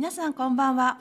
[0.00, 0.96] 皆さんこんばんは。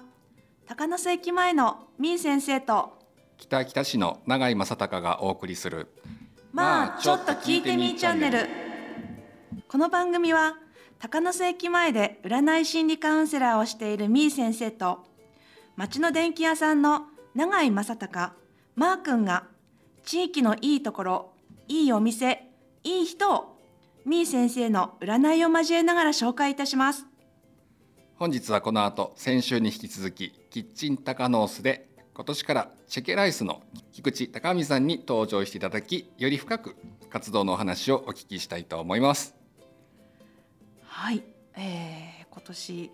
[0.68, 2.99] 高野瀬駅前のみー先生と
[3.38, 5.88] 北北市の永井正隆がお送りする
[6.52, 8.49] まあちょっと聞いてみーチャンネル。
[9.70, 10.57] この番組は
[10.99, 15.05] 高野瀬駅前で占い心理カウンセラーをしているみー先生と
[15.77, 17.04] 町の電気屋さんの
[17.35, 18.34] 永井正隆
[18.76, 19.45] マー君が
[20.04, 21.31] 地域のいいところ
[21.70, 22.52] いいお店
[22.84, 23.62] いい人を
[24.05, 27.09] みー先生の占いを交えながら紹介いたします
[28.20, 33.62] 本日はこの後先週に引き続きキッチンタカノースで今年からチェケライスの
[33.94, 36.76] 菊池隆美さんに登場していただきより深く
[37.10, 39.36] 活動のお話をお聞きしたいと思います。
[40.84, 41.24] はい、
[41.55, 42.91] えー、今年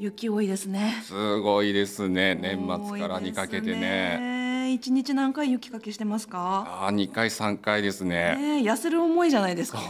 [0.00, 1.02] 雪多いですね。
[1.04, 2.34] すごいですね。
[2.34, 4.33] 年末からにかけてね
[4.74, 6.86] 一日何回雪かきしてますか？
[6.86, 8.36] あ二回三回ですね。
[8.62, 9.84] ね痩せる思いじゃないですか、ね、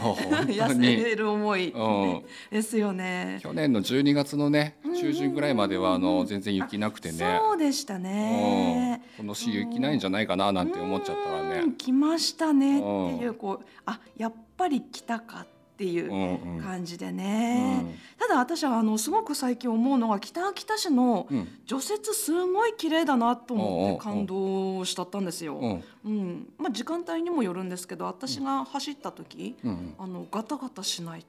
[0.53, 3.39] 痩せる思い、うん、ですよね。
[3.41, 7.39] 去年の12月のね中旬ぐらいまではあの全然雪なくてね。
[7.41, 11.73] そうでしたね、うん、今年雪ないんじゃないかななんて思っちゃったらね。
[11.77, 15.47] 来ましたねっていうこうあやっぱり来たかっ
[15.77, 21.27] ていう感じでね、うんうん、ただ私はあのすごく最近思うのが北秋田市の
[21.65, 25.57] 除雪すごい綺麗だなと思って感動しちゃったんですよ。
[25.57, 31.25] うんうんまあ、時間帯にもよるんですけど私が走った時、うん、あのガタガタしない。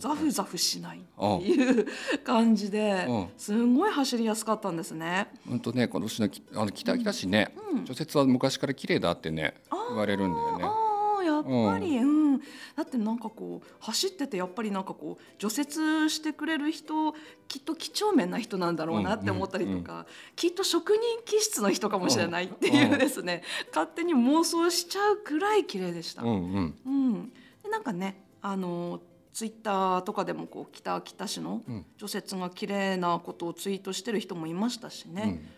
[0.00, 1.86] ザフザフしないっていう
[2.24, 5.28] 感じですごい走りやすかったんですね。
[5.48, 9.54] 本当ね今年のあの北秋田市ね、除雪は昔から綺麗だってね
[9.90, 10.89] 言われるんだよね。
[11.22, 17.14] やっぱり、うん、うん、だってなんかこう走っててやっぱりなんかこう除雪してくれる人
[17.48, 26.22] きっと几帳面な人なんだろうなって思ったりとか、うんうん、きっと職人気質の人かもしれないっていうですね、勝手に妄想しちゃうくらい綺麗でした。
[26.22, 26.74] うん、うん。
[26.86, 27.32] うん、
[27.62, 29.00] でなんかねあの
[29.32, 31.62] ツイッターとかでもこう北秋田市の
[31.96, 35.22] 除雪が綺麗なことをツイートしてる人もいましたしね。
[35.22, 35.48] うん、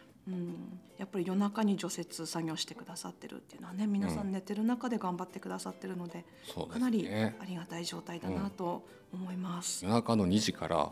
[0.99, 6.25] やっぱり夜中に除雪作業してくださってるっていうのはね皆さん寝てる中で頑張ってくださってるので、
[6.57, 10.91] うん、かなりありがたい状態だなと思います、うん、夜中の2時から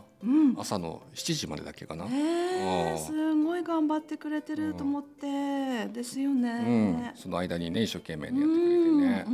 [0.57, 9.25] 朝の7時までだけかな、うん、えー、すごい頑張ってくれてると思って、ですよね、その間にね一生懸命にやってくれてね、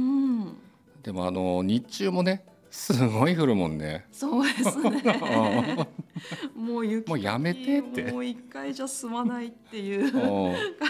[1.01, 4.05] でもあの日中もねすごい降るもんね。
[4.11, 5.03] そうですね。
[6.55, 8.11] もう雪もうやめてって。
[8.11, 10.11] もう一回じゃ済まないっていう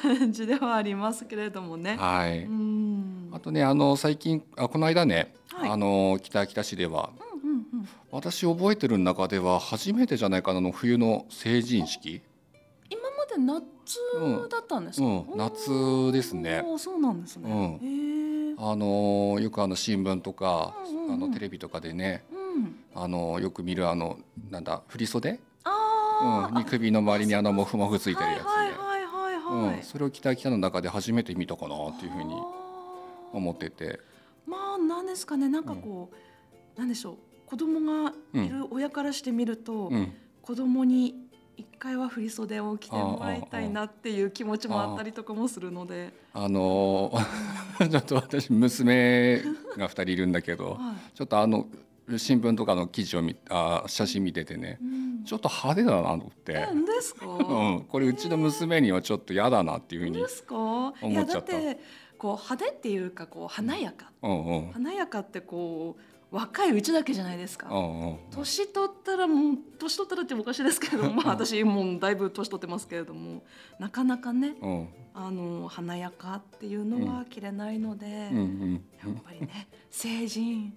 [0.01, 1.95] 感じではありますけれどもね。
[1.97, 2.47] はい。
[3.31, 7.11] あとねあの最近あこの間ね、はい、あの北秋田市では、
[7.43, 12.21] うんうんうん、私覚えてる中では初めてじゃないかなの冬の成人式。
[12.89, 15.05] 今まで夏だったんですか？
[15.05, 16.63] うん、うん、夏ですね。
[16.77, 17.79] そうなんですね。
[17.81, 17.87] うん、
[18.59, 20.75] あのよくあの新聞とか、
[21.09, 24.17] あのテレビとかでね、うん、あのよく見るあの
[24.49, 25.39] なんだ振袖？
[25.63, 28.37] あ、うん、に首の周りにあのモフモフついてるや
[29.83, 32.33] つそれを北秋田の中で初めて見たかなっていうふうに
[33.31, 33.99] 思ってて。
[34.47, 41.26] まあなんですかねなんかこう、うん、なんでしょう子供がいる親からしてみると、うん、子供に
[41.57, 46.13] 一回は振袖を着てもらいたいなっていう気持ちもあったりとかもするので。
[46.33, 49.41] あのー、 ちょっと私娘
[49.75, 51.65] が2人いるんだけど、はい、ちょっとあの
[52.15, 56.53] 新聞とかの記事を見あ写真見ててね、うん、ちょっと派手だなと思って。
[56.53, 60.55] 何ですか、うん、これうちの娘にはちょっと嫌だなっていうふうにですか？
[60.55, 61.53] 思っちゃった。
[62.17, 67.69] こう派手っていうかこう華やか、うんうん、華やかってこう若いうちだけじゃないですか。
[68.31, 73.43] 年取ったらもう年取ったらっておかしいですけれども、 まあ私もうだいぶ年取ってますけれども、
[73.79, 80.73] なかなかね、うん、あの華やかっていうのは着れないので、やっぱりね成人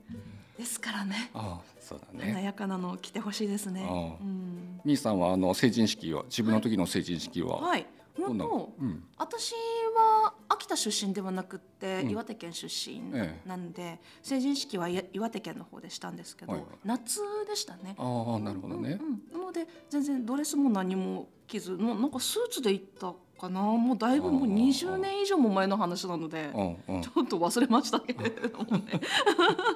[0.57, 1.31] ですからね。
[1.35, 2.33] ああそうだね。
[2.33, 3.89] 華やかなの着てほしいですね。
[4.23, 4.81] うん。
[4.85, 7.87] みーさんはあの成人式は自分の時の成人式は、はい、はい
[8.27, 9.53] 本当、うん、私
[9.95, 13.01] は秋田出身ではなくって、岩手県出身
[13.47, 17.95] なんで、ええ、成人式は岩手県の方でしたんですけど、はいはい、夏でしたね。
[17.99, 23.63] ああなるほどね、うんうん、なので全然ドレスも何も着ずのなんかスーツで行ったかな。
[23.63, 29.01] もうだいぶもう20年以上も前の話なので、うんうん、ちょっと忘れましたけれどもね。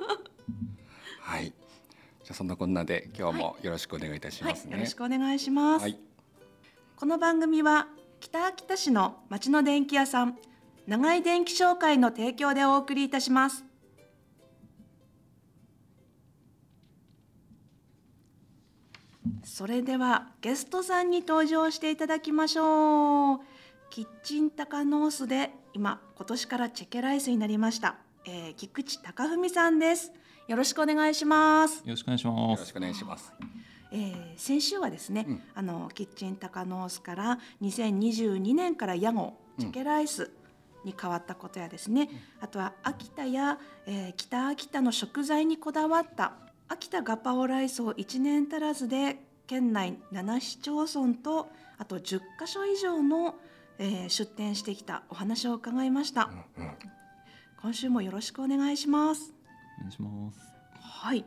[1.21, 1.47] はい。
[2.25, 4.71] じゃあそんなこんなで今日もよろしくお願いいたしますね。
[4.73, 5.83] はい、よろしくお願いします。
[5.83, 5.99] はい、
[6.97, 7.89] この番組は
[8.25, 10.39] 北秋田市の町の電気屋さん
[10.87, 13.65] 長井電気商会の提供でお送りいたします。
[19.45, 23.41] それではゲストさんに登場していただきましょう。
[23.91, 30.13] キッチンタカノースで今今年からチェケライスになりました、えー、菊池貴文さんです。
[30.49, 31.81] よろしくお願いします。
[31.81, 32.39] よろしくお願いします。
[32.39, 33.35] よろしくお願いします。
[33.95, 40.33] えー、先週はですね、うん、あのキッチンタカノースから2022年から屋号チェケライス
[40.85, 42.09] に変わったことやですね、うん、
[42.41, 43.57] あとは秋田や、
[43.87, 46.33] えー、北秋田の食材にこだわった
[46.69, 51.49] 秋田ガパオライスを1年足らずで県内7市町村と
[51.79, 53.37] あと10か所以上の、
[53.79, 56.71] えー、出店してきたお話を伺いました、うんうん、
[57.63, 59.33] 今週もよろしくお願いします。
[59.79, 60.39] お願いします。
[60.81, 61.25] はい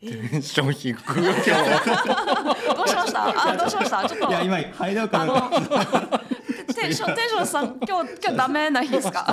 [0.00, 1.50] テンション低く今日
[2.74, 3.50] どうしました？
[3.50, 4.08] あどうしました？
[4.08, 4.28] ちょっと。
[4.30, 5.50] いや今入ろうかな
[6.74, 9.26] テンションテンションさん今日今日ダメな日ですか？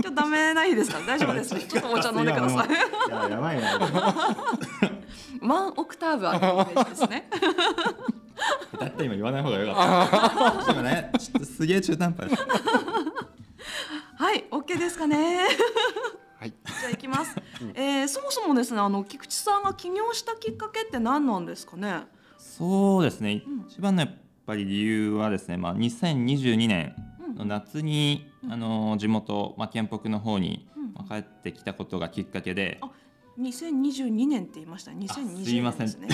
[0.00, 1.00] 今日ダメな日ですか？
[1.04, 2.68] 大丈夫ですちょっとお茶飲んでください。
[3.10, 3.80] ややばいな。
[5.40, 6.40] ワンオクターブあるイ
[6.76, 7.28] メージですね。
[8.78, 10.04] だって今言わない方がよか
[10.62, 10.72] った。
[10.72, 11.10] 今ね。
[11.18, 12.30] ちょっとすげえ中途半端
[14.18, 15.48] はい OK ですかね
[16.42, 22.00] はい、じゃあ行きます、うん、えー、そもそもですねあの菊池さんが起業したきっかけって何なんですかね？
[22.36, 26.96] そうですね、うん、一番のやっぱり理由はですね、まあ、2022年
[27.36, 32.80] の夏に、うん、あの地元、まあ、県北の方に、まあ、帰ってきたことがきっかけで、
[33.38, 34.90] 2022年って言いました。
[34.92, 36.08] 2020年ですね。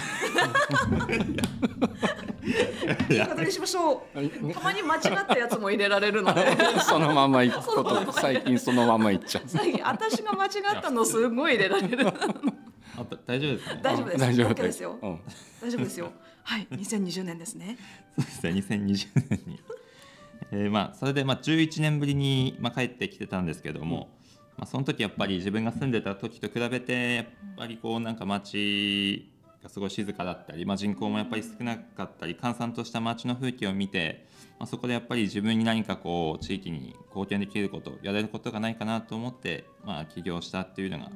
[3.08, 4.52] 言い方にしましょう。
[4.52, 6.56] たまに間違ったやつも入れられるので。
[6.80, 9.44] そのまま行くこと、最近そのまま行っちゃう。
[9.46, 10.48] 最近私が間違
[10.78, 12.06] ったのすごい入れられる。
[12.06, 12.12] あ
[13.26, 13.80] 大丈夫ですね。
[13.82, 14.18] 大丈夫です。
[14.18, 14.98] 大丈夫ですよ。
[15.60, 16.12] 大丈夫ですよ。
[16.44, 17.76] はい、2020年ですね。
[18.16, 19.60] そうですね、2020年に。
[20.50, 24.17] えー、まあそれでまあ11年ぶりにまあ帰ってきてたんですけども。
[24.58, 27.26] まあ、その時やっぱり自分が住んでた時と比べてやっ
[27.56, 29.31] ぱりこうなんか街
[29.62, 34.26] がすごい静かだったり、まあ、人口もやっぱり少なかったり閑散とした街の風景を見て、
[34.58, 41.06] まあ、そこでやっぱり自分に何かこう地域に貢献できることやれることがないかなと思って、まあ、起業したっていうのが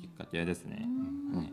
[0.00, 0.86] きっかけですね。
[1.32, 1.52] ね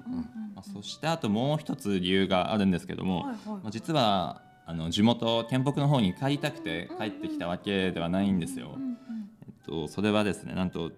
[0.54, 8.78] まあ、そしてあともう一つ理由があるんですけども、まあ、実はあの地元県北の方に帰りたくて帰ってきたわけではないんですよ。
[9.46, 10.92] えっと、それはですねなんと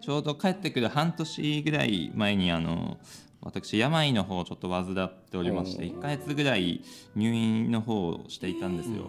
[0.00, 2.98] ちょうど帰ってくる半年ぐらい前にあの
[3.46, 6.82] 私病の方をちょっと患っておりまして1か月ぐらい
[7.14, 9.04] 入院の方をしていたんですよ。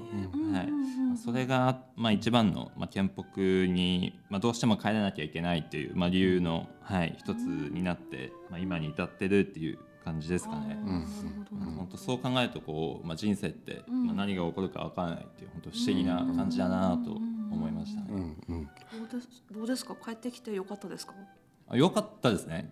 [0.54, 10.78] はい、それが、まあ、一番の、まあ、県北に、まあ、どうしても帰らなきゃいけないっていう、まあ、理由の、はい、一つになって、まあ、今に至ってるっていう感じですかね。
[11.52, 18.08] 本当そう考えるとこう、まあ、人生って、まあ、何が起こるか分からないっていう本当不思議な感じだなと思いましたね。
[18.10, 19.96] うんうん、どうですどうですか？
[19.96, 21.14] 帰ってきてよかったですか？
[21.74, 22.70] 良かったですね。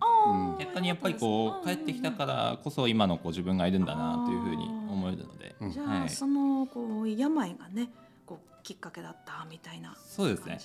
[0.58, 5.54] 逆にやっぱりこう帰ってきたからこそ今のこう自分がいるんだなというふうに思えるので。
[5.70, 7.90] じゃあ、はい、そのこう病がね
[8.24, 10.58] こうきっかけだったみたいなそうですね。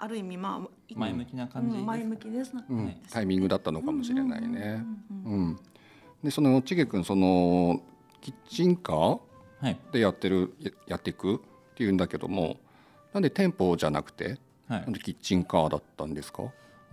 [0.00, 4.84] ある意味まあ前向きな感じ、うん、前向きですね、うん、タイミングだったのかもしれないね。
[5.24, 5.58] うん。
[6.22, 7.80] でそのちげくんその
[8.20, 11.38] キッチンカーでやってる、はい、やっていくっ
[11.74, 12.56] ていうんだけども。
[13.10, 14.38] なんで店舗じゃなくて、
[14.68, 16.42] はい、なんでキッチンカーだったんですか？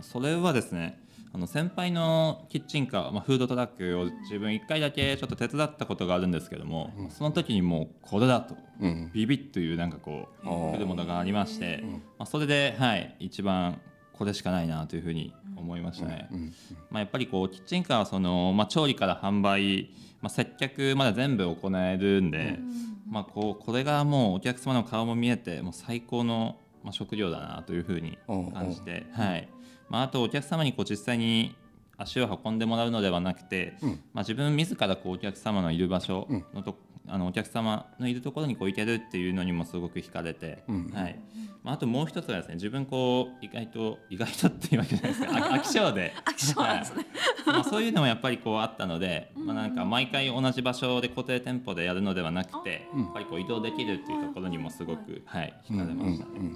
[0.00, 0.98] それはですね
[1.34, 13.78] あの先輩のキッチンカー、まあ、フードトラックを自分1回だけちょっと手伝ったことがあるんですけども、うん、その時にもうこれだと、うん、ビビッというなんかこう来るものがありまして、うん、まあ、それで、はい、一番
[14.18, 16.28] これしかないなというふうに思いましたね。
[16.90, 22.58] まあ、やっぱりこうキッチンカーはその、まあ、調理から販売、まあ、接客まで全部行えるんで、
[23.08, 29.48] まあ、こうこれがもうお客様の顔も見えてもう最高の、まあ、食料だなというふうに感じて、はい。
[29.88, 31.54] まあ、あとお客様にこう実際に
[31.98, 36.76] 足を運んでもらうのではなくて、うん、まあ、自分自らこうお客様のいる場所のと、
[37.06, 41.18] うん、あのお客様のいるところにこう行けるっていうのにもすごく惹かれて、うん、はい。
[41.62, 45.32] まあ、あともう一つはですね自分こう意外と意外とっていうわけじゃないですか。
[45.50, 46.14] 飽き性で。
[46.24, 47.06] 飽き性なんですね、
[47.44, 56.52] はい、まあ、そういうのもやっぱりこうあったので、まあ、なんか毎回同じ場所で固定店舗でやるのではなくて、やっぱりこう移動できるっていうところにもすごく、はい、惹かれましたね。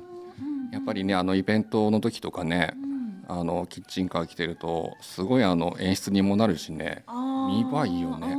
[0.72, 2.74] やっぱりねあのイベントの時とかね、
[3.32, 7.04] あのキッチンカー来てるとすごいあの演出にもなるしね。
[7.06, 8.36] 見栄えいいよね。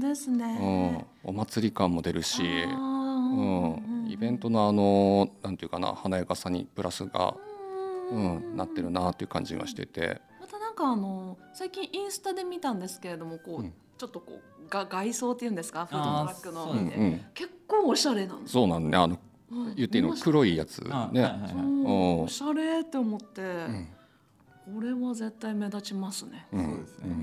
[0.00, 7.36] ですね、うん、お祭り感も出るし、うん、イベントのあのなんていうかな華やかさにプラスが、
[8.10, 10.22] うん、なってるなっていう感じがしてて。
[10.40, 15.84] またなんかあの最近インスタで見たんですけれどもこう、うん、ちょっとこうが外装っていうんですか？
[15.84, 19.18] フードトラックの、うんうん、結構おしゃれなんそうなんねあの、
[19.76, 24.01] 言っていいの黒いやつね、はいはいはい、おしゃれって思って。
[24.64, 26.46] これは絶対目立ちますね。
[26.52, 27.16] そうですね。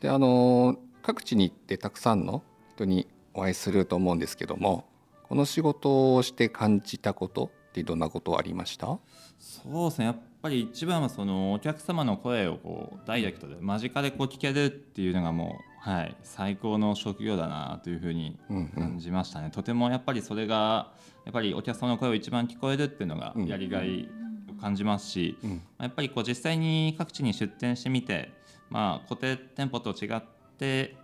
[0.00, 2.42] であの各地に行ってたくさんの
[2.74, 4.84] 人にお会いすると思うんですけども
[5.28, 8.98] この仕事をして感じたことってどんなことありました？
[9.38, 10.04] そうですね。
[10.06, 18.38] やっぱり一番はそのお客様の声をこうダイレクトで間近でこう聞けるっていうのがもう、はい、最高の職業だなというふうに
[18.74, 20.92] 感じましたね、うんうん、とてもやっぱりそれが
[21.24, 24.21] やっぱりお客様の声を一番聞こえるっていうのがやりがいを
[24.62, 28.30] 感じますし、うん、やっぱりこう実際に各地に出店してみて、
[28.70, 30.22] まあ、固定店舗と違っ
[30.56, 30.94] て、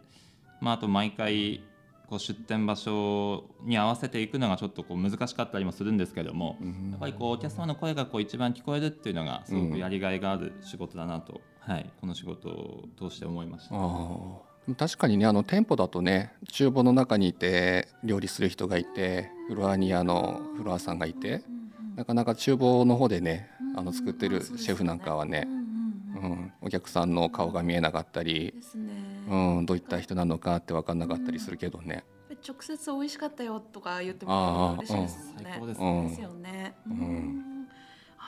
[0.60, 1.64] まあ、あと毎回
[2.08, 6.56] こう出店場所に合わせていくのがちょっとこう難しかったりもするんですけども、
[6.90, 13.74] やっぱりこうお客様の声がこう一番聞こえるっていうのがすごくやりがいがある仕事だなと、はい、この仕事を通して思いました。
[14.74, 21.42] 確かにねあの店舗だとね厨房の中にいて料理する人がいてフロアにあのフロアさんがいて
[21.98, 28.54] なかなか厨房の方でねあの作ってるシェフなんかはね、うん、お客さんの顔が見えなかったり、
[29.28, 32.04] うん、どういった人なのかって分かんなかったりするけどね。
[32.46, 35.58] 直接美味しかったよとか言っても嬉しいですね。
[35.60, 36.08] うん、ですね。
[36.08, 36.74] ですよね。
[36.86, 37.66] うん。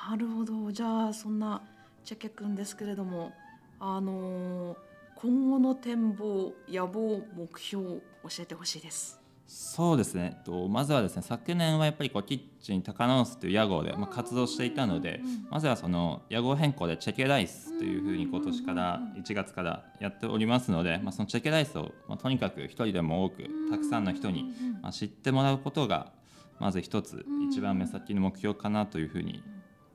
[0.09, 0.73] なるほど。
[0.73, 1.62] じゃあそんな
[2.05, 3.31] チェケ君ですけれども、
[3.79, 4.77] あのー、
[5.15, 8.00] 今後の展望、野望、目標教
[8.41, 9.20] えてほしいです。
[9.52, 10.40] そうですね。
[10.45, 26.12] とまずはですね昨年はやっぱりこうキッチン高野スという屋号で、まあ、活動していたので、まずはその屋号変更でチェケライスというふうに今年から1月からやっておりますので、まあ、そのチェケライスを、まあ、とにかく一人でも多くたくさんの人に、まあ、知ってもらうことが
[26.61, 29.42] まず一つ一番目先の目標かなというふうに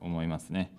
[0.02, 0.70] 思いますね。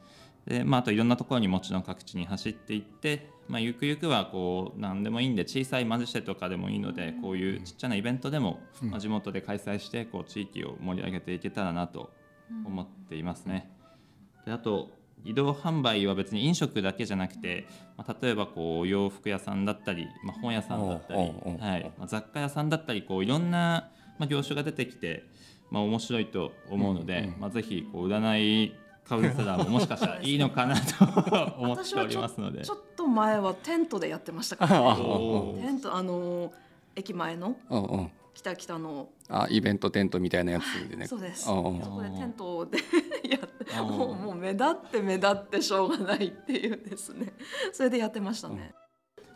[0.48, 12.12] でまあ、あといろんなところにもちろん各地に走っていって、まあ、ゆくゆくはこう何でもいいんで小さいマジシェとかでもいいのでこういうちっちゃなイベントでも、まあ、地元で開催してこう地域を盛り上げていけたらなと
[12.66, 13.70] 思っていますね。
[14.46, 14.90] であと
[15.26, 21.92] 移動販売は別に飲食だけじゃなくて、まあ、例えばこう洋服屋さんだったり、まあ、本屋さんだったり、はい。
[21.98, 25.26] まあ、雑貨屋さんだったりこういろんな、まあ、業種が出てきて、
[25.72, 28.74] まあ、面白いと思うので、まあ、ぜひこう占い
[29.08, 31.06] カウンセラーももしかしたらいいのかなと
[31.58, 32.64] 思っておりますので。
[32.64, 35.62] ちょっと前はテントでやってましたからね。
[35.62, 36.52] テントあの
[36.96, 37.56] 駅前の
[38.34, 39.10] 北北の。
[39.30, 41.08] あイベントテントみたいなやつでね。
[41.08, 41.46] そうです。
[41.46, 42.78] そこでテントで
[43.30, 47.34] やってもうもう目立って目立ってしょうがないっていうですね。
[47.74, 48.74] それでやってましたね。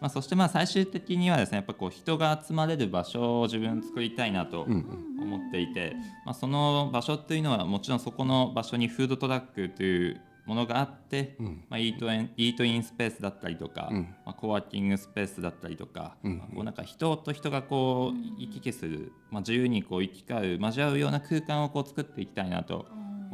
[0.02, 5.94] まあ、そしてまあ最終的にはですねやっぱこう人が集まれる場所を自分作りたいなと思っていて、
[6.26, 11.36] まあ、その場所っていうのはもちろんそこの場所にフードトラックというものがあって、
[11.70, 13.90] まあ、イートインイートインスペースだったりとか、
[14.26, 22.88] まあ、コワーキングスペースだったりとか、まあ、こうなんか人と人がこう行き来する、まあ、自由にこう行き交う交わうような空間をこう作っていきたいなと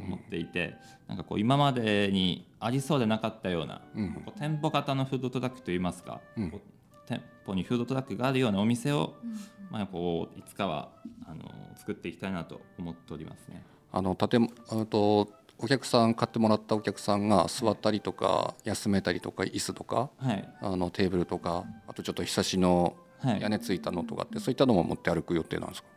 [0.08, 0.76] 思っていて、
[1.08, 6.62] なんかこう今までにありそうでなかったような、うん、こう店舗型のフードトラックといいますか、うん、
[7.06, 9.38] 店舗にフードトラックがあるようなお店を、うん、
[9.70, 10.90] まあ、こういつかは
[11.26, 13.64] あの作っていきたいなと思っておりますね。
[13.92, 25.90] あの建あとお客さん買ってもらったお客さんが座ったりとか休めたりとか椅子とか、はい、あのテーブルとかあとちょっとひさしの屋根ついたのとかって、そういったのも持って歩く予定なんですか？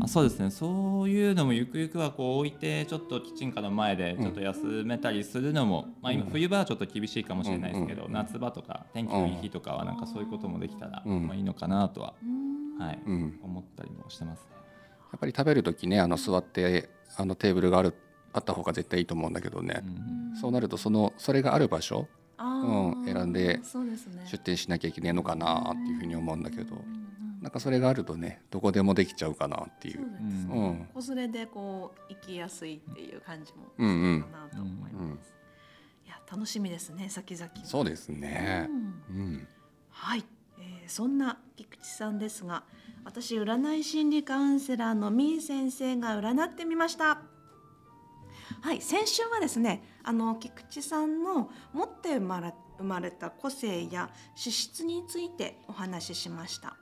[0.00, 0.50] あそうですね。
[0.50, 12.14] そういうのもゆくゆくはこう置いてちょっとキッチンカーの前でちょっと休めたりするのも、うん、まあ、今冬場はちょっと厳しいかもしれないですけど、うん、夏場とか天気のいい日とかはなんかそういうこともできたら、まあ、いいのかなとは、
[12.78, 12.98] はい、
[13.42, 14.46] 思ったりもしてますね。
[15.12, 17.94] やっぱり食べる時ねあの座ってあのテーブルがある
[18.32, 19.82] あった方が絶対いいと思うんだけどね、
[20.38, 22.06] そうなるとそのそれがある場所
[22.38, 23.60] うん、選んで
[24.26, 26.76] 出店しなきゃいけないのかなっていうふうに思うんだけど。
[27.46, 30.00] なんかそれがあるとねどこでもできちゃうかなっていう。
[30.00, 30.06] うう
[30.70, 34.94] ん、子連れでこう行きやすいっていう感じもかなと思います。
[34.94, 37.48] うんうん、いや楽しみですね先々。
[37.62, 38.66] そうですね。
[38.68, 39.48] うん、うん、
[39.90, 40.24] はい、
[40.58, 42.64] えー、そんな菊池さんですが、
[43.04, 47.20] 私占い心理カウンセラーのみー先生が占ってみました。
[48.60, 56.76] はい、先週はですね、あの菊池さんの持って生まれ生まれた個性や資質についてお話ししました。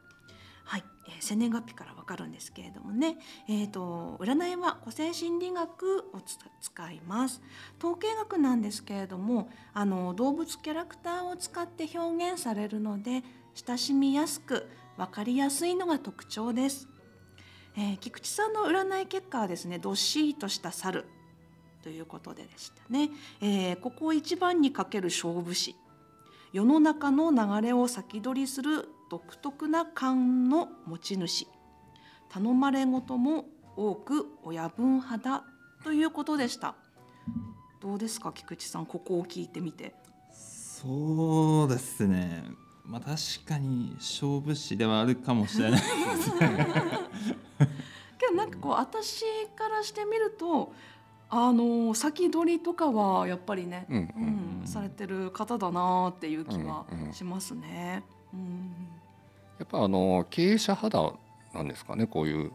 [0.65, 3.17] はい、えー、生年月日からわかるんですけれどもね、
[3.49, 6.21] えーと、占いは個性心理学を
[6.61, 7.43] 使います。
[7.79, 13.23] 統計学なんですけれどもあの動物キャラクターを使って表現されるので
[13.55, 16.89] 親しみやすく分かりやすいのが特徴です、
[17.77, 21.05] えー、菊池さんの占い結果はですねどっしりとした猿
[21.83, 25.77] ということででしたね、えー、ここを一番にかける勝負師。
[26.55, 31.47] 世の中の流れを先取りする独特な感の持ち主。
[32.29, 33.45] 頼まれ事も
[33.77, 35.45] 多く親分派だ
[35.85, 36.75] ということでした。
[37.81, 38.87] どうですか菊池さん。
[38.87, 39.95] ここを聞いてみて。
[40.33, 42.43] そうですね。
[42.85, 45.87] まあ確かに勝負師ではあるかもしれないで
[46.21, 46.67] すね。
[48.19, 49.23] けどなんかこう私
[49.55, 50.73] からしてみると
[51.31, 53.97] あの先取りとかはやっぱりね、うん、
[54.63, 58.03] うん、されてる方だなっていう気はしますね。
[58.33, 58.94] うん、うん、
[59.59, 61.13] やっぱあの経営者肌
[61.55, 62.51] なんですかねこういう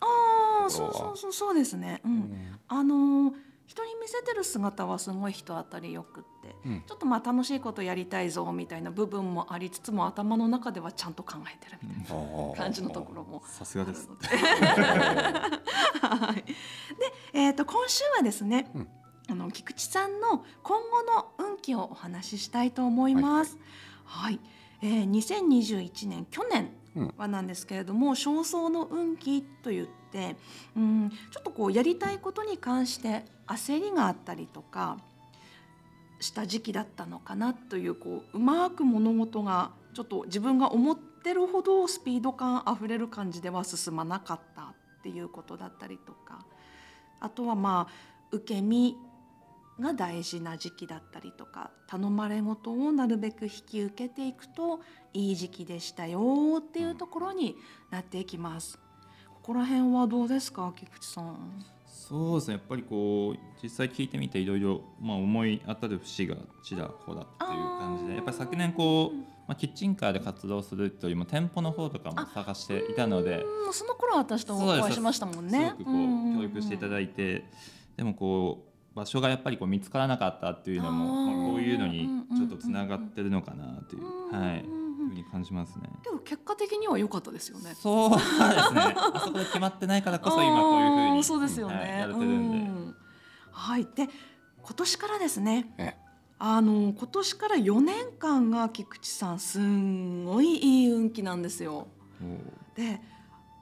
[0.00, 2.00] ああそうそうそうそうですね。
[2.04, 3.32] うん、あの
[3.66, 14.08] 人に見せてる姿はすごい人当たりよくって、うん、ちょっとまあ楽しいことやりたいぞみたいな部分もありつつも頭の中ではちゃんと考えてるみたいな感じのところもさすがです。
[16.00, 16.44] はい、で、
[17.32, 18.88] えーと、今週はですね、うん、
[19.30, 23.58] あの菊池さんの今後の運気をお話ししたいと思います。
[24.04, 24.40] はい、はい、
[24.82, 26.70] えー、2021年去年
[27.16, 30.36] はなんですけれども、うん、焦燥の運気と言って、
[30.76, 34.98] うん、ちょっとこうやりたいことに関して焦りがあったりとか
[36.20, 46.44] した時期だったのかなというこううまく物事がちょっと自分が思ってるほどスピード感あふれる感じでは進まなかったっていうことだったりとか
[47.20, 48.96] あとはまあ受け身
[49.80, 54.80] が大事な時期だったりとか頼まれ事をなるべく引き受けていくと
[55.12, 57.56] いい時期でしたよっていうところに
[57.90, 58.78] なっていきます。
[59.28, 61.64] ここら辺はどうですか菊池さん。
[61.86, 75.74] そうですねやっぱりこう実際聞いてみていろいろまあ思い当たる節がちらほらっていう感じでやっぱり昨年こう、まあ、キッチンカーで活動するというよりも店舗の方とかも探していたのでその頃私とお会いしましたもんね。
[75.78, 77.44] すごくこう教育していただいて
[77.96, 84.32] でもこう場所がやっぱりこう見つからなかったっていうのもまあ、こういうのにちょっとつながってるのかなという。
[84.32, 85.90] はいふうに感じますね。
[86.02, 87.74] でも結果的には良かったですよね。
[87.74, 88.94] そうですね。
[88.96, 92.58] あそこで決まってないからこそ 今こういうふうにそうですよね、はい、やれてるんで。
[92.58, 92.94] ん
[93.52, 94.08] はいで
[94.62, 95.98] 今年からですね。
[96.38, 101.88] あの今年から4年間が菊池さんすんごいいい運気なんですよ。
[102.74, 103.00] で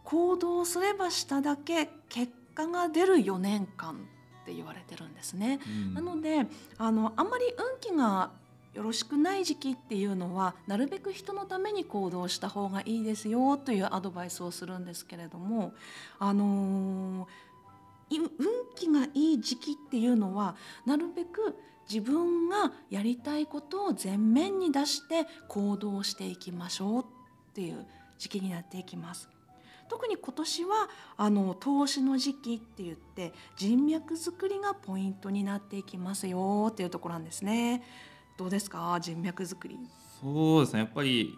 [0.05, 4.07] 行動すればしただけ結果が出る4年間
[4.43, 5.61] って言われてるんですね。
[5.67, 6.47] うん、なので
[6.79, 8.31] あのあんまり運気が
[8.75, 15.75] よろしくない時期っていうのはなるべく人のために行動した方がいいですよというアドバイスをするんですけれども
[16.19, 18.29] あのー、運
[18.75, 21.55] 気がいい時期っていうのはなるべく
[21.89, 27.07] 自分がやりたいことを前面に出して行動していきましょうっ
[27.53, 27.87] ていう
[28.19, 29.29] 時期になっていきます。
[29.89, 37.83] 特に今年はあの投資の時期って言って人脈作りがポイントになっていきますよっていうところなんですね。
[38.39, 38.99] どうですか？
[39.01, 39.79] 人脈作り。
[40.21, 40.81] そうですね。
[40.81, 41.35] やっぱり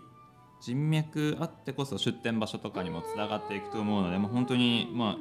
[0.61, 5.17] 人脈あってこそ出店場所とかにもつながっていくと思うので、まあ、本当にまあ、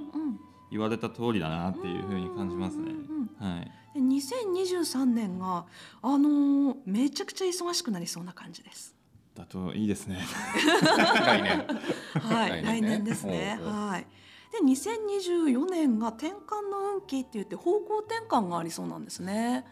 [0.72, 2.92] 言われた通りだなっていうふうに感じますね。
[3.40, 3.58] は
[3.96, 5.66] い、2023年が、
[6.02, 8.93] あのー、めちゃくちゃ忙しくなりそうな感じです。
[9.36, 10.20] だといいですね。
[11.26, 11.68] 来年。
[12.14, 13.60] はい、来年ですね。
[13.62, 14.08] はい。
[14.52, 19.66] で2024年が転換の運気って言って方向転換がありそうなんですね。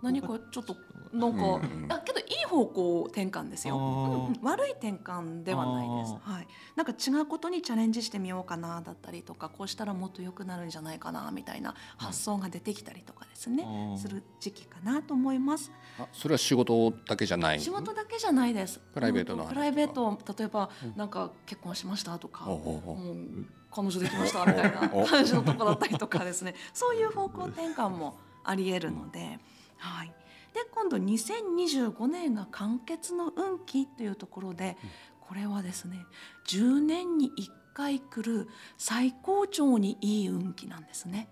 [0.00, 0.76] 何かちょっと
[1.12, 6.12] なんか、あけどいい方向転換ですよ、うん、悪い転換ではないです。
[6.22, 13.66] はい、なんか違うことにチャレンジしてみようかなだったりとかこうしたらもっと良くなるんじゃないかなみたいな発想が出てきたりとかですね、
[13.98, 15.70] する時期かなと思います。
[15.98, 17.60] あそれは仕事だけじゃない？
[17.60, 18.80] 仕事だけじゃないです。
[18.94, 26.54] プライベートのプライベート例えばなんか結婚しましたとか、もう彼女できましたみたいな感じのとこだったりとかですね。
[26.72, 29.38] そういう方向転換もありえるので。
[29.82, 30.14] はい、
[30.54, 34.76] で今度2025年が完結の運気というところで、
[35.20, 36.06] これはですね
[36.46, 41.28] 10年に1回来る最高潮にいい運気なんですね。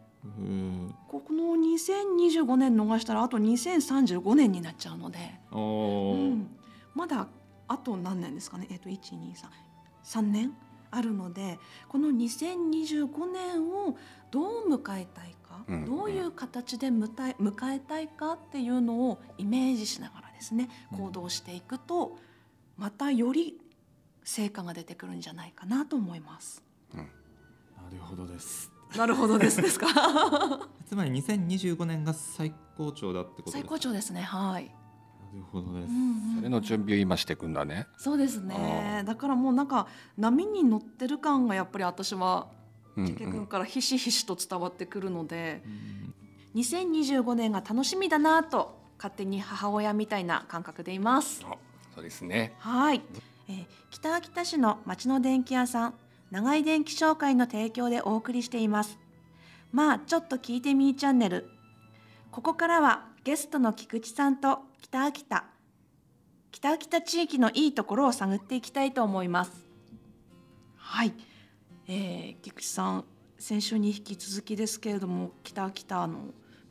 [1.08, 5.18] ここの2025年逃したらあと2035年になっちゃうので、
[5.52, 6.50] うん、
[6.94, 7.28] まだ
[7.68, 8.66] あと何年ですかね？
[8.70, 10.52] えっ、ー、と1233年
[10.90, 11.58] あるので
[11.88, 13.96] この2025年を
[14.30, 22.16] どう迎えたいか、うん、どういう形で迎え迎えたいかっていうのをイメージしながらですね行動していくと
[22.76, 23.60] またより
[24.24, 26.62] 成果が出てくるんじゃないかなと思います。
[26.94, 27.04] うん、な
[27.90, 28.70] るほどです。
[28.96, 29.86] なるほどですですか？
[30.86, 34.22] つまり2025年が最高潮だってこと最高潮ですね。
[34.22, 34.64] はい。
[35.32, 35.92] なるほどです、
[36.36, 37.86] それの準備を今していくんだね。
[37.96, 39.04] そうですね。
[39.06, 39.86] だからもうなんか
[40.16, 42.48] 波に乗ってる感がやっぱり私は
[42.96, 45.62] 池君からひしひしと伝わってくるので、
[46.54, 51.44] うん、2025年が楽しみだなと勝手に母親みたいな感覚でいます。
[51.94, 52.54] そうですね。
[52.58, 53.02] はい、
[53.48, 55.94] えー、北秋田市の町の電気屋さん
[56.30, 58.98] 長井電気商会の提供でお送りしています。
[59.72, 61.48] まあちょっと聞いてみーチャンネル。
[62.30, 65.44] ここからはゲストの菊池さんと北秋田
[66.52, 69.64] 北秋田地域のいいところを探っていきたいと思います。
[70.76, 71.12] はい。
[71.92, 73.04] えー、菊池さん
[73.36, 76.18] 先週に引き続きですけれども北北の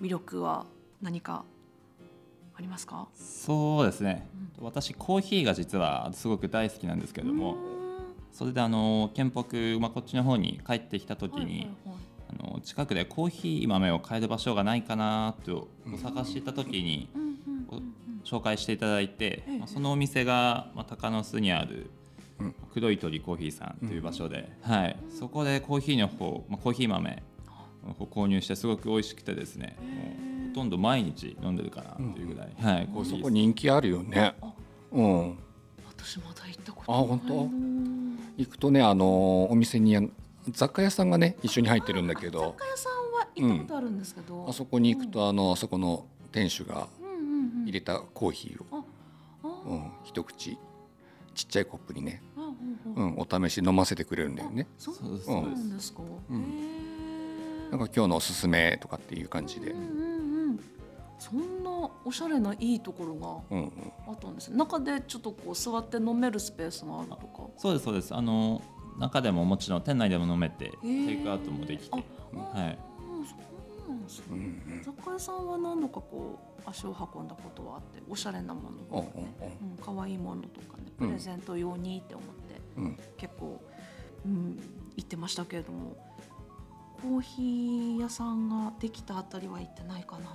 [0.01, 0.65] 魅力は
[1.01, 1.43] 何か
[2.55, 3.05] ありますか？
[3.13, 7.57] そうですね、うん、私コーヒーが実はすごく大好きなんですけれども
[8.31, 11.67] それであの県北、まあ、こっちの方に帰ってきた時に、
[12.29, 15.67] あの近くでコーヒー豆を買える場所がないかなと
[16.01, 17.09] 探していた時に、
[18.23, 21.89] 紹介していただいて、まあ、そのお店が、まあ、鷹の巣にある
[22.73, 27.23] 黒い鳥コーヒーさんという場所で、はい、そこでコーヒーの方、まあ、コーヒー豆
[27.99, 33.17] を購入してすごく美味しくてですねもうほとんど毎日飲んでるかなというぐらい、はい、コーヒー。
[33.17, 34.35] そこ人気あるよね。
[34.91, 35.37] うん。
[35.87, 37.49] 私まだ行ったことないあ本当？
[38.37, 40.11] 行くとねあのお店に
[40.51, 42.55] 雑貨屋さんがね一緒に入ってるんだけど。
[42.57, 46.87] 雑貨屋さんは行ったことあるんですけど、うん、あそこに行くとあのあそこの店主が
[47.65, 48.85] 入れたコーヒーを、
[49.65, 50.57] うん、一口。
[51.35, 52.21] ちっちゃいコップにね、
[52.95, 54.67] うん、お試し飲ませてくれるんだよね。
[54.77, 55.09] そうな
[55.47, 55.93] んです。
[55.93, 56.01] か？
[56.29, 59.75] うん、なんか今日のおすすめとかっていう感じで。
[61.19, 63.59] そんなおしゃれないいところが
[64.07, 67.43] あったんです、ね、中でちょっとこう座って飲めるスペースがあるとか。
[67.57, 68.15] そうですそうです。
[68.15, 68.61] あの
[68.97, 72.03] 中でももちろん店内でも飲めて、テイクアウトもできて、はい。
[72.31, 74.81] そうなんですね。
[74.85, 79.01] 雑貨屋さんは何度かこう足を運んだことはあっておしゃれなもの。
[79.01, 82.48] とかね、うん、可愛いものとかねプレゼント用にって思って、うん、
[83.17, 83.61] 結構、
[84.25, 84.59] うん、
[84.95, 85.95] 行ってましたけれども
[87.01, 90.29] コーヒー屋さんができたあたりは行ってないかな。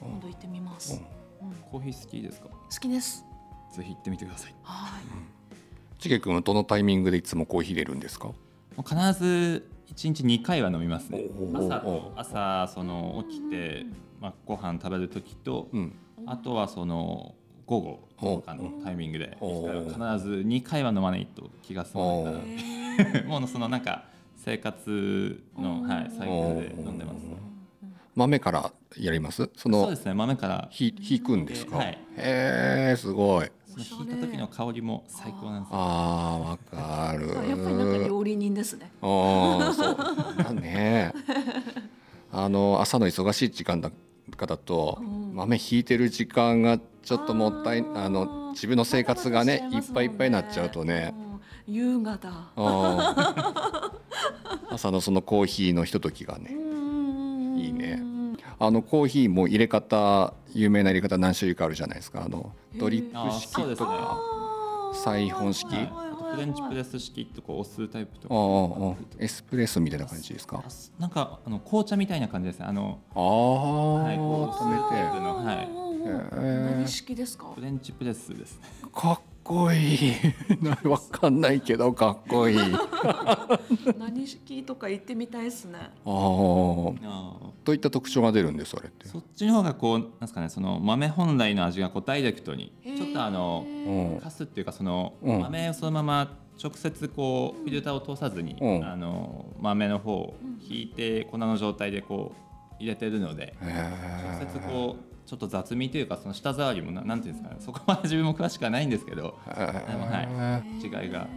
[0.00, 1.00] 今度行ってみます、
[1.40, 2.48] うん、コーヒー好きですか？
[2.48, 3.24] 好きです。
[3.72, 4.54] ぜひ行ってみてください。
[4.62, 8.32] はい、ちげ君はどのタイミングでいつもコーヒー入れるんですか？
[8.76, 11.24] 必ず一日二回は飲みますね。
[11.54, 13.86] 朝朝その起きて
[14.20, 15.94] まあ、ご飯食べる時と、うん、
[16.26, 17.34] あとはその
[17.66, 19.48] 午後とかのタイミングで必
[20.18, 23.22] ず2回は飲まないと気が済まないから。
[23.26, 24.04] もうそのなんか
[24.36, 27.18] 生活の、はい、サイクルで飲んでます、
[28.14, 29.48] 豆からやります？
[29.56, 30.68] そのそうですね豆から。
[30.70, 33.50] ひ引くんですか、はい、へえすごい。
[33.74, 37.28] 引いた時の香りも最高なんですああわかる。
[37.48, 38.90] やっぱりなんか料理人ですね。
[39.00, 39.96] ああそう。
[40.44, 41.14] だね。
[42.30, 43.90] あの朝の忙しい時間だ
[44.36, 44.98] かだと、
[45.32, 51.14] 豆引いてる時間がちょっともったいあの自分の生活がねいっぱいいっぱいになっちゃうとね。
[51.66, 52.50] 優雅だ
[54.68, 56.50] 朝のそのコーヒーのひとときがね
[57.56, 58.02] いいね。
[58.58, 62.24] あのコーヒーも入れ方有名な入れ方何種類かあるじゃないですか。
[62.24, 64.18] あのドリップ式とか
[64.94, 65.76] サイホン式、フ
[66.36, 68.34] レンチプレス式とかお酢タイプとか
[69.18, 70.62] エスプレッソみたいな感じですか？
[70.98, 74.82] なんかあの紅茶みたいな感じですあのああ、はい、こう止めて
[75.20, 75.44] の。
[75.44, 77.52] はい何式ですか？
[77.54, 78.58] フレンチプレスです
[78.92, 80.12] かっこいい。
[80.88, 82.58] わかんないけどかっこいい。
[83.98, 85.78] 何式とか言ってみたいですね。
[85.78, 87.52] ああ。
[87.64, 89.06] といった特徴が出るんですあれって？
[89.08, 93.64] そっちの方がこうなんですかねその豆本来の味がこうダイレクトにちょっとあの
[94.22, 100.34] かすっていうかその豆をそのまま直接こうフィルターを通さずに、あの豆の方を
[100.68, 111.32] 引いて粉の状態でこう入れてるので直接こうちょっと雑味というかその舌触りもななんていうんですかねそこまで自分も詳しくはないんですけど、はい、違いがあると思います。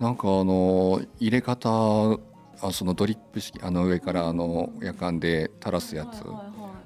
[0.00, 2.18] なんかあの入れ方
[2.60, 6.24] あそのドリップ式あの上からあの夜間で垂らすやつ、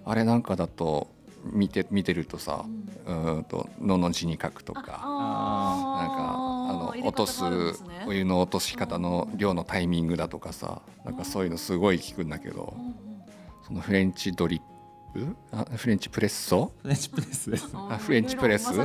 [0.04, 1.08] あれなんかだと
[1.44, 2.64] 見て見てるとさ、
[3.06, 7.44] うん、うんとのの字に書くとかなんかあの落とす
[8.06, 12.74] お湯の落とし方の量のタイミングだとかさなんかそういうのすごい聞くんだけど、
[13.66, 14.62] そのフレンチドリッ
[15.26, 16.72] プあフレンチプレッソ？
[16.83, 17.68] フレンチプレスです。
[17.74, 18.72] あフレンチプレス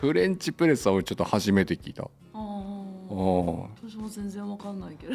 [0.00, 2.08] フレンチプレスは俺ちょっと初めて聞いた。
[3.12, 5.14] 私も全然わかんないけど。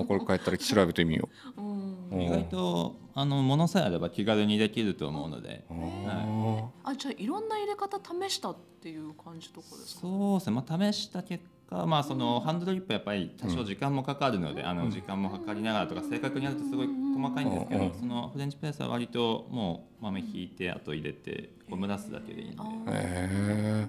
[0.00, 5.74] あこれ帰ったら調べてみよう、うん、意外とあのものさえあれば気軽にできると思うので、は
[6.84, 10.00] い、あじゃあいろんな入れ方試したっていう感じとかですか？
[10.00, 10.56] そうですね。
[10.56, 22.62] まあ試した結果まあそのハンドドリップやっぱり多少時間もかかるので、うん、あの時間も測りながらとか正確にやるとすごい細かいんですけど、そのフレンチプレスは割ともう豆引いてあと入れてこう蒸らすだけでいいんで。
[22.62, 23.88] へえ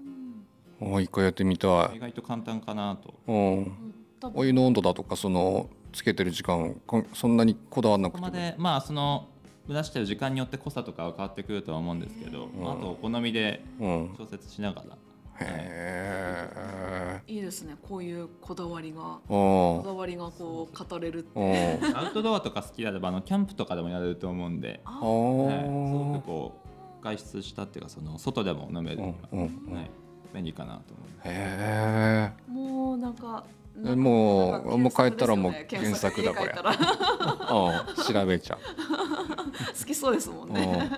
[0.82, 1.98] お一回やってみたい。
[1.98, 3.94] 意外と簡単かなと、うん、
[4.34, 6.76] お湯の温度だとかそのつけてる時間
[7.14, 9.30] そんなにこだわらなくてまでまあその
[9.68, 13.64] 蒸らしてる時間によって濃さとかは変わってくるとは思うんですけど、うん、あとお好みで
[14.18, 14.92] 調節しながら、うん、
[15.40, 19.20] へえいいですねこういうこだわりが。
[19.28, 21.80] こだわりがこう語れるって。
[21.94, 26.62] アウトドアとか好きであればあのキャンプとかでもやれると思うんで、はい、すごくこ
[27.02, 29.90] う外出したっていうかその外でも飲める、うんはい。
[30.34, 31.08] 便利かなと思う。
[31.24, 31.32] へ
[32.30, 32.32] え。
[32.52, 33.44] もうなんか
[33.78, 36.54] もう、もう帰ったらもう原作だこれ。
[38.04, 38.60] 調べちゃう。
[39.78, 40.90] 好きそうですもんね。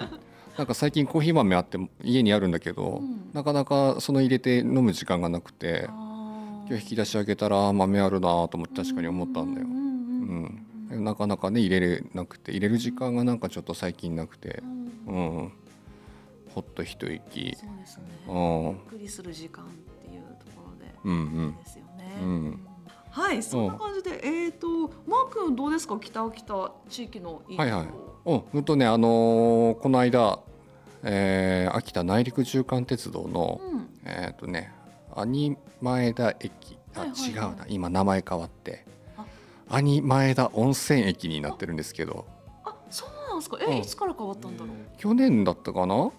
[0.58, 9.68] なんか最近コーヒー豆あって家にあるんだけど、うん、なかなかその入れて飲む時間がなくて今日引き出し開けたら豆あるなと思って確かに思ったんだよ。
[9.68, 14.64] うん、なかなかね入れれなくて入れる時間がなんかちょっと最近なくて、
[15.06, 15.52] うん、
[16.54, 17.56] ほっと一息。
[17.56, 18.04] そうですね。
[18.28, 19.68] ゆっくりする時間っ
[20.04, 21.16] ていうところで、うんう
[21.50, 22.18] ん、ですよね。
[22.20, 22.60] うん。
[23.12, 25.98] はいそんな感じでえっ、ー、とマー君どうですか？
[26.00, 27.88] 北北地域のいいはいはい。
[28.26, 30.40] おうんとねあのー、この間、
[31.04, 34.72] えー、秋田内陸中間鉄道の、うん、えっ、ー、とね
[35.16, 38.86] 兄前田駅あ、はいはいはい、違うな今名前変わって。
[39.70, 42.26] 兄前田温泉駅になってるんですけど。
[42.64, 43.58] あそうなんですか。
[43.62, 44.70] え、うん、いつから変わったんだろう？
[44.98, 45.96] 去年だったかな？
[45.96, 46.14] あれ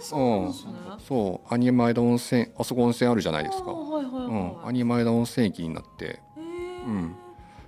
[0.00, 1.54] そうなんですね、うん、そう。
[1.54, 3.72] 兄前田温泉あそこ温泉あるじゃないですか。
[3.72, 6.20] うん、兄前田温泉駅になって、
[6.86, 7.16] うん、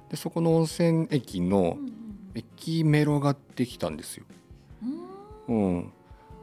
[0.08, 1.76] でそこの温泉駅の
[2.36, 4.24] 駅メロができたんですよ。
[5.48, 5.92] うん、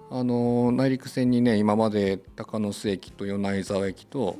[0.10, 4.38] あの内陸線にね今まで高野須駅と米沢駅と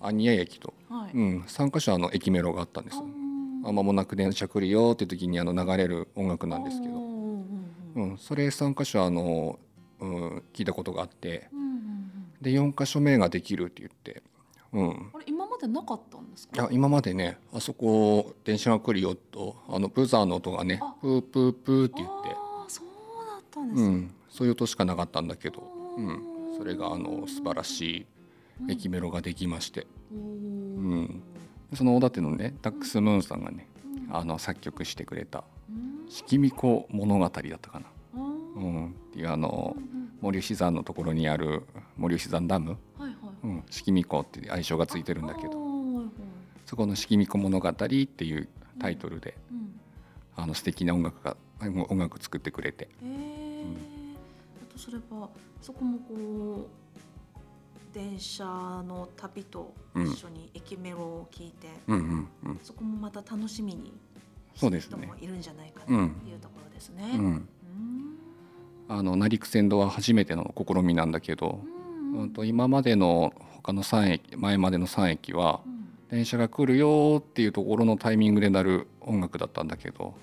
[0.00, 2.98] 安仁屋駅と、はい、うん、3か所あの駅メロがあったんです。
[3.64, 9.58] あ間もなく電車来るよって時にあの流れる音楽なんですけど、うん、それ3か所あの、
[10.00, 11.48] うん、聞いたことがあって、
[12.40, 14.22] で4か所目ができるって言って。
[14.72, 16.62] うん、あれ今までなかったんですか？
[16.62, 22.36] いや今までねあそこ電車が来るよとあのブザーの音がねプープープーって言って。
[22.68, 22.86] そう
[23.26, 25.62] だったんです、ね、うん、そういう音しかなかったんだけど、
[25.96, 26.22] うん、
[26.58, 28.06] それがあの素晴らしい
[28.68, 31.22] 駅メロができまして、うん、
[31.74, 33.66] その大館のねダックスムーンさんがね、
[34.10, 35.44] あの作曲してくれた
[36.10, 37.86] 「しきみこ物語」だったかな。
[38.14, 39.74] うん、っていうあの
[40.20, 41.62] 森吉山のところにある
[41.96, 45.66] 森吉山ダム、はいうん、式見子って愛称がついてるんだけど。
[46.66, 48.48] そこの「式見子物語」っていう
[48.80, 49.80] タイトルで、うん、
[50.34, 52.88] あの素敵な音楽が音楽作ってくれて。
[53.02, 53.46] えー。
[53.66, 53.95] うん、あ
[54.76, 55.28] とそれは
[55.60, 63.94] そこもこう電車の旅と一緒に駅メロを聞いて、うんうんうん、そこもまた楽しみに
[64.54, 65.10] そうですね。
[65.20, 67.10] いるんじゃないかなっていうところですね。
[67.14, 67.48] うん、
[68.88, 71.60] あの成陸線道は初めての試みなんだけど、
[72.14, 72.30] うん。
[72.30, 75.60] と今までの他の3駅前までの3駅は、
[76.10, 80.14] 電車が来るよっていうところのタイミングで鳴る音楽だったんだけど、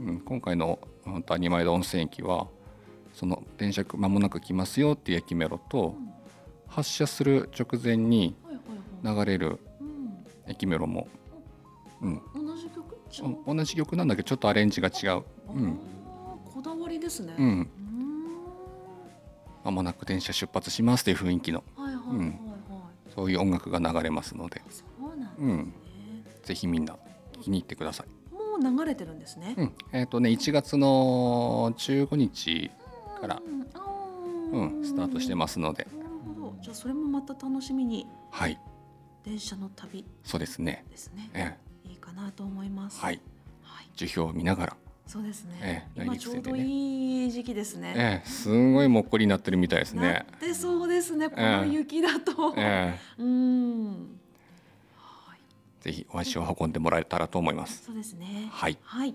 [0.00, 2.48] うん、今回の本当に前田温泉駅は
[3.16, 5.94] その電車間もなく来ますよっていう駅メロと、
[6.68, 8.36] 発車する直前に
[9.02, 9.58] 流れる
[10.46, 11.08] 駅メロも、
[12.02, 13.46] うん、同じ曲？
[13.46, 15.78] 同じ曲なんだけどちょっとアレンジが違う、うん、
[16.52, 17.70] こだわりですね、うん。
[19.64, 21.64] まもなく電車出発しますという雰囲気の、
[23.14, 24.60] そういう音楽が流れますので。
[24.68, 25.72] そうなんですね、うん、
[26.42, 26.94] ぜひみんな
[27.40, 28.08] 気に入ってください。
[28.34, 32.70] もう流れてるんですね、うん、えっ、ー、とね1月の15日
[33.20, 33.42] から
[34.52, 38.58] うん、スタートしてますのでなるほどじゃあそれもまた楽しみにはい
[39.24, 43.20] 電車の旅そうですねですね、ええ、いいかなと思いますはい、
[43.62, 44.76] はい、樹氷を見ながら
[45.06, 45.56] そうですね。
[45.62, 47.94] ええ、今ちょうどいい時期ですね。
[47.96, 50.26] ええ、すごいもっこりになってるみたいですね。
[50.40, 51.28] でそうですね。
[51.28, 52.52] この雪だと。
[52.56, 54.18] ええ、うん。
[54.96, 55.40] はい。
[55.80, 57.84] ぜひお足を運んでもらえたらと思います。
[57.84, 58.48] そうですね。
[58.50, 58.76] はい。
[58.82, 59.14] はい。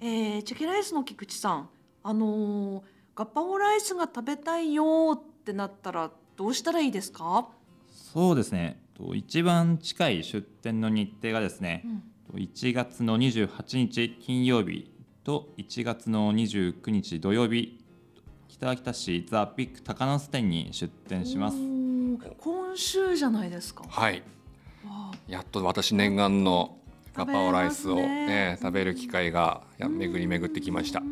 [0.00, 1.68] えー、チェケライスの菊池さん、
[2.08, 2.82] あのー、
[3.16, 7.48] ガッパオライスが食べたいよってなったらどうしたらいいですか？
[7.90, 8.80] そうですね。
[8.96, 11.82] と一番近い出店の日程がですね。
[12.32, 12.40] うん。
[12.40, 14.88] 1月の28日金曜日
[15.24, 17.80] と1月の29日土曜日
[18.46, 21.56] 北秋田市ザ・ビッグ高野店に出店します。
[21.56, 23.84] 今週じゃないですか。
[23.88, 24.22] はい。
[25.26, 26.78] やっと私念願の
[27.14, 31.02] ガパオライスを、ね、食べる機会がや巡り巡ってきました、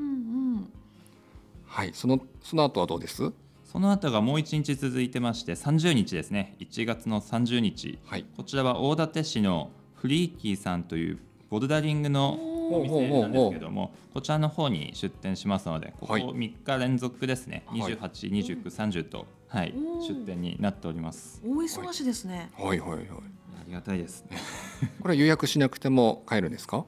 [1.75, 3.33] はいそのその後はどうです？
[3.65, 6.55] その後がもう1日続いてまして30日ですね。
[6.61, 11.19] 1月の30日、はい、こちらは大館市のフリーキーさんという
[11.51, 12.35] ボルダリングの
[12.71, 16.33] お店なんですけどもこちらの方に出店しますのでここ3
[16.63, 17.99] 日連続ですね、はい、28、
[18.31, 19.75] 29、30と、はい、
[20.09, 21.43] 出店になっております。
[21.45, 22.99] 大忙しですね、はい、はいはい。
[22.99, 23.09] はい
[23.57, 24.37] ありがたいですね。
[25.03, 26.85] これ予約しなくても買えるんですか？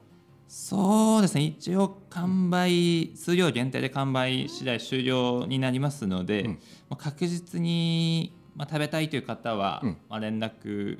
[0.47, 1.43] そうですね。
[1.43, 6.57] 一応完売数量限定で完売次第終了になりますので、うん、ま
[6.91, 10.99] あ、確実に、まあ、食べたいという方は、うん、まあ、連絡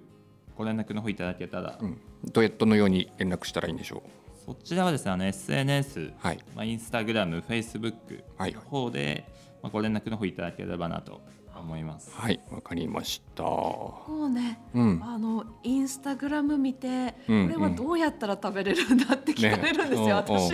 [0.56, 4.46] ご連絡の方いただけたら、うん、どうやってのように連絡したらいいんでしょう？
[4.46, 9.26] そちらはですねあの SNS、はい、まあ、インスタグラムフェイスブックの方で、はい、
[9.64, 11.22] まあ、ご連絡の方いただければなと
[11.60, 12.12] 思います。
[12.14, 13.44] はい、わかりました。
[13.44, 20.52] もうね、うん、あのインスタグラム見て、うんこれはどうやったら食べれるんだって聞かれるんですよ、ねうん私。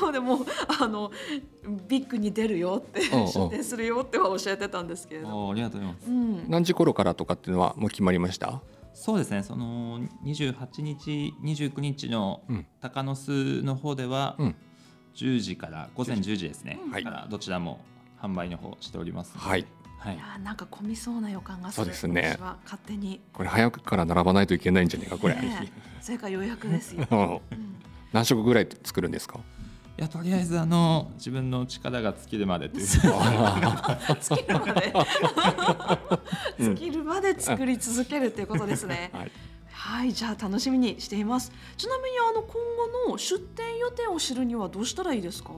[0.00, 0.46] なのでもう
[0.80, 1.10] あの
[1.88, 5.28] ビッグに出るよってうんうん出店するよっては教えてたんですけれど。
[5.28, 6.10] おーありがとうございます。
[6.10, 6.50] うん。
[6.50, 8.60] 何時頃からとかっていうのはもう決まりました？
[8.94, 9.42] そうですね。
[9.42, 14.54] その28日、29日のうん鷹の巣の方ではうん
[15.14, 16.78] 10時から午前10時ですね。
[16.90, 17.80] はいからどちらも
[18.22, 19.36] 販売の方しております。
[19.36, 19.66] はい、
[19.98, 20.42] はいい。
[20.42, 21.84] なんか混みそうな予感がする。
[21.84, 23.20] そうですね私は勝手に。
[23.32, 25.36] これ早くから並ばないといけないんじゃないかこれ。
[26.00, 27.42] それから予約ですよ。
[28.12, 29.40] 何食ぐらい作るんですか？
[29.98, 32.86] いやとりあえずあの自分の力が尽きるまでという。
[34.20, 34.92] 尽きるまで
[36.58, 39.10] 尽きるまで作り続けるっていうことですね。
[39.14, 39.32] はい。
[39.84, 41.50] はい、じゃあ楽しみにしています。
[41.76, 42.52] ちなみにあの今
[43.08, 45.50] 後の出店予定を知るにはどうしたらいいですか？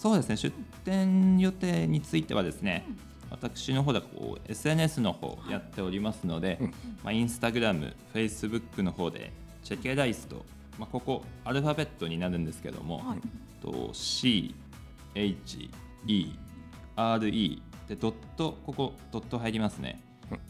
[0.00, 0.36] そうですね。
[0.36, 0.52] 出
[0.84, 2.84] 店予定についてはですね、
[3.30, 6.66] 私の方でこう SNS の方やっておりますので、うん。
[7.04, 10.44] まあ、インスタグラム、フェイスブックの方でチェケライスと、
[10.76, 13.18] まあ、ここアルファベットになるんですけども、はい。
[13.62, 14.52] と C、
[15.14, 15.70] H、
[16.08, 16.32] E、
[16.96, 20.02] R、E でドットここドット入りますね、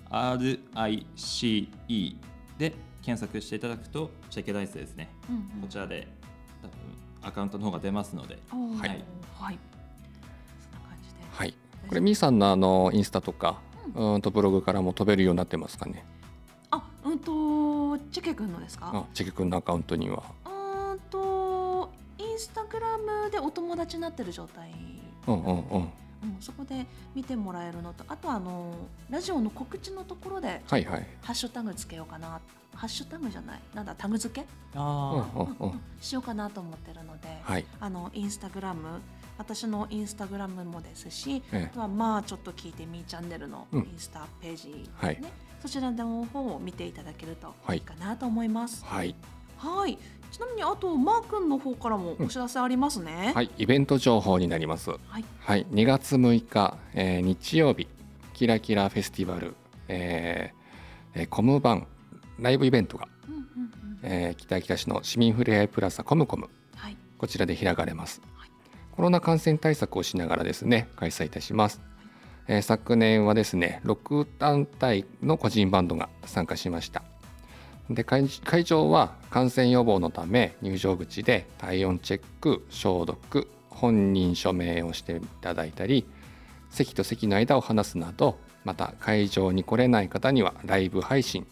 [0.09, 2.17] R、I、C、E
[2.61, 5.09] で検索していただくとチェケライスですね、
[5.63, 6.07] こちらで
[6.61, 6.77] 多分
[7.23, 9.59] アカウントの方が出ますので、はいはい、そんな感
[11.03, 11.17] じで。
[11.33, 11.55] はい。
[11.89, 13.59] これみーさんのあのインスタとか、
[13.95, 16.05] うんとブログからも飛べるようになってますかね。
[16.71, 18.91] あ、うんとチェケ君のですか？
[18.95, 20.23] あ、チェキ君のアカウントには。
[20.45, 24.71] うーんとインスタグラムでお友達になってる状態。
[25.27, 25.89] うんうんうん。
[26.23, 28.75] うん、そこで見てもらえるのとあとあの
[29.09, 31.07] ラジオの告知のところではいはい。
[31.23, 32.41] ハッシュタグつけようかな
[32.75, 35.27] ハッシュタグじゃないなんだタグ付け、うんあ
[35.61, 35.81] うんうん。
[36.01, 37.65] しようかなと思ってるので、はい。
[37.81, 39.01] あのインスタグラム
[39.39, 45.23] 私のインスタグラムもですし、ええあとはまあちょっと聞いてみーチャンネルのイうんンスタページ、ねはい
[45.61, 48.83] そちらの方を見ていただけるとはいいいかなと思います。
[48.85, 48.99] はい。
[48.99, 49.15] はい。
[50.31, 53.33] ちなみにあとマー君の方からもお知らせありますね。
[53.35, 53.51] はい。
[53.59, 54.91] イベント情報になります。
[54.91, 55.25] はい。
[55.41, 57.89] はい、2月6日、えー日曜日
[58.33, 59.55] キラキラフェスティバル、
[59.89, 61.87] えーえーコムバン
[62.39, 63.45] ライブイベントが、うんうんうん。
[64.03, 66.97] えー北秋田市の市民ふれあいプラザコムコムはい。
[67.19, 68.51] こちらで開かれます、はい
[68.93, 71.81] コロナ感染対策をしながらですね開催いたします、
[72.49, 77.03] えー昨年はですね6団体の個人バンドが参加しました
[77.91, 86.07] で会会場は感染予防のため入場口で体温チェック消毒本人署名をしていただいたり
[86.71, 91.47] 席と席の間を離すなどまた会場に来れない方にはライブ配信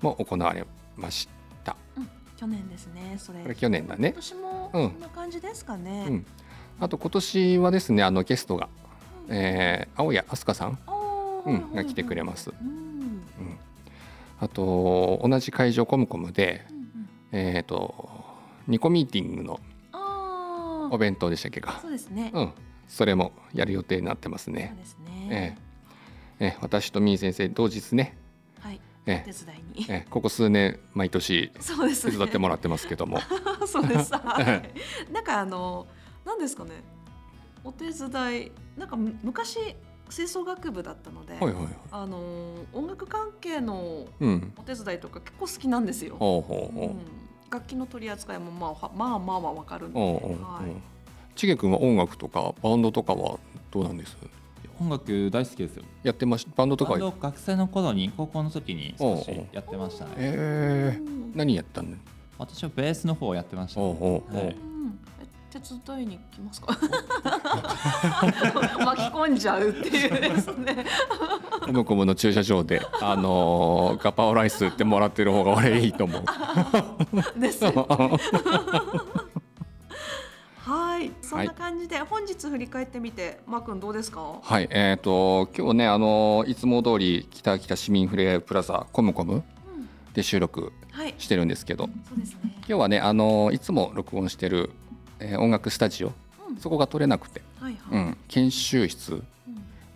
[0.00, 0.64] も行われ
[0.96, 1.28] まし
[1.64, 2.08] たうん。
[2.36, 3.16] 去年ですね。
[3.18, 3.40] それ。
[3.42, 6.06] これ去年だね今年もうんこんな感じですかね。
[6.08, 6.26] うん、
[6.80, 8.68] あと今年はですねあのゲストが、
[9.28, 10.78] えー青谷飛鳥さん、
[11.44, 12.87] うんが来てくれますうん。
[14.40, 18.08] うん、あと同じ会場コムコムで、うんうんえー、と
[18.66, 19.60] ニコミーティングの。
[20.90, 22.30] お弁当でしたっけかそうですね。
[22.34, 22.52] うん、
[22.86, 24.74] それもやる予定になってますね。
[24.78, 25.28] ですえね。
[25.30, 25.56] え
[26.40, 28.16] ええ私とみー先生同日ね、
[28.60, 28.80] はい。
[29.06, 29.86] えお手伝いに。
[29.88, 32.12] ええここ数年毎年そうですね。
[32.12, 33.18] 手伝ってもらってますけども、
[33.66, 34.12] そうです。
[34.14, 34.62] は
[35.08, 35.12] い。
[35.12, 35.86] なんかあの
[36.24, 36.70] なんですかね。
[37.64, 39.58] お手伝いなんかむ昔
[40.10, 41.72] 吹奏楽部だったので、はいはいはい。
[41.90, 42.18] あの
[42.72, 46.16] 音楽関係のうん、お手伝いとか結構好きなんですよ。
[46.18, 46.96] ほうほうん。
[47.50, 50.36] 楽器の取り扱いもまあはまあまあはわかるんう、で。
[51.34, 51.70] ちげくん。
[51.70, 53.38] は音楽とかバンドとかは
[53.70, 54.16] どうなんです？
[54.80, 55.84] 音楽大好きですよ。
[56.02, 56.92] やってましバンドとか。
[56.92, 60.12] バンド学生の頃に高校の時に少しやってましたね。
[60.16, 61.32] えー、うん。
[61.34, 61.96] 何やったの？
[62.38, 64.56] 私はベースの方をやってました、おうおうおう、はい
[65.50, 65.58] 手
[65.94, 66.76] 伝いに来ますか。
[68.84, 70.84] 巻き込んじゃうっていうですね。
[71.64, 76.24] コムコムの駐車場で、あのーガパオライスってもらってる方が俺いいと思う。
[77.40, 77.64] です
[80.60, 84.38] はいそんな感じで、本日振り返ってみてマー君どうですか？
[84.42, 89.42] はい、えっ、と今日ね、あのーいつも通り北秋田市民ふれあいプラザコムコムうん。
[90.12, 91.14] で収録はい。
[91.16, 92.40] してるんですけど、そうですね。
[92.58, 94.70] 今日はね、あのーいつも録音してる、
[95.20, 96.12] えー音楽スタジオ、
[96.48, 96.56] うん。
[96.56, 99.22] そこが取れなくて、はいはい、うん、研修室、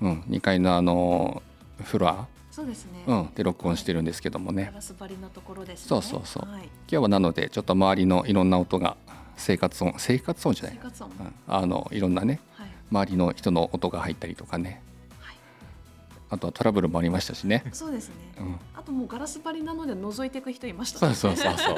[0.00, 0.08] うん。
[0.08, 4.66] うん、2階のあのーフロア、そうですね、うん、で録音してるんですけどもね。
[4.66, 4.72] ガ。
[4.72, 5.88] ラス張りのところですね。
[5.88, 6.50] そうそうそう。
[6.50, 8.96] はい、今日はなのでちょっと周りのいろんな音が
[9.36, 10.78] 生活音生活音じゃない。
[10.80, 11.34] 生活音、うん。
[11.48, 12.68] あのいろんなねはい。
[12.90, 14.70] 周りの人の音が入ったりとかね。
[14.70, 14.91] はい
[16.32, 21.06] あとはトラブルもありましたしね、そうですね、うん、あともうガラス張りなので覗いていく人いました。
[21.06, 21.76] ねそうそうそう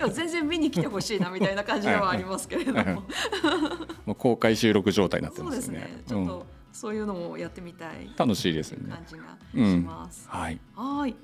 [0.00, 0.10] そう。
[0.16, 3.02] 全然見に来てほしいなみたいな感じではありますけれども。
[4.06, 5.78] もう公開収録状態になってますよね。
[5.80, 6.02] ね。
[6.08, 8.10] ちょっとそういうのもやってみたい。
[8.16, 8.90] 楽しいですね。
[8.90, 10.28] 感じがします。
[10.32, 10.60] うん、はい。
[10.74, 11.14] はい。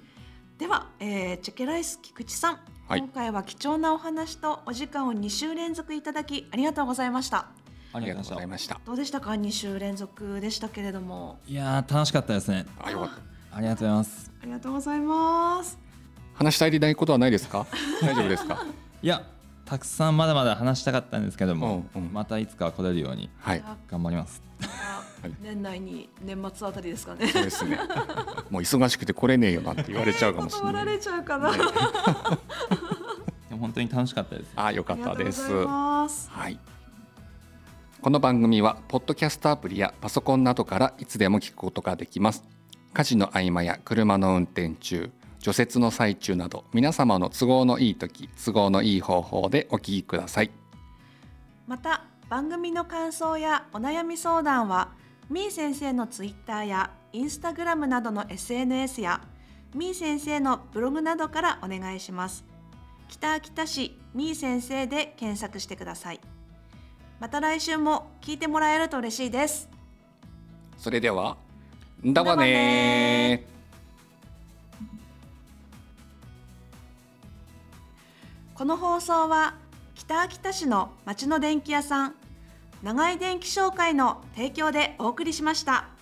[0.58, 7.46] では、えー、チェケライス菊池さん、はい、今回は貴重なお話とお時間を2週連続いただきありがとうございました。
[7.92, 8.80] ありがとうございました。
[8.84, 11.38] どうでしたか？2週連続でしたけれども。
[11.46, 12.66] いや楽しかったですね。
[12.82, 13.56] あよかった。
[13.56, 14.30] ありがとうございます。
[14.42, 15.78] ありがとうございます。
[16.34, 17.66] 話したいないことはないですか？
[18.02, 18.64] 大丈夫ですか？
[19.02, 19.22] いや
[19.64, 23.28] たくさんまだまだ話したかったんですけども、うんうん、またいつか来れるように
[23.90, 24.42] 頑張ります。
[25.20, 27.26] はい、年内に年末あたりですかね。
[27.28, 27.78] そうですね。
[28.50, 30.72] もう忙しくて来れねえよなって言われちゃうかもしれない。
[30.74, 31.50] 断られちゃうかな。
[33.50, 34.52] でも本当に楽しかったです。
[34.56, 35.42] あ、よかったです。
[35.52, 36.08] は
[36.48, 36.58] い。
[38.00, 42.44] この番組はポッドキャストアプリやパソコンなどからいつでも聞くことができます。
[42.94, 50.52] 家事の合間や車の運転中、除雪の最中など皆様の都合のいい時都合のいい方法でお聞きください。
[51.66, 54.92] また番組の感想やお悩み相談は
[55.28, 59.22] みー先生のツイッターやインスタグラムなどの SNS や
[59.74, 62.44] みー先生のブログなどからお願いします。
[63.08, 66.20] 北秋田市みー先生で検索してください。
[67.20, 69.68] また来週も聞いてもらえると嬉しいです
[70.76, 71.36] それでは
[72.04, 73.44] だわね
[78.54, 79.54] この放送は
[79.94, 82.14] 北秋田市の町の電気屋さん
[82.82, 85.97] 長井電気商会の提供でお送りしました。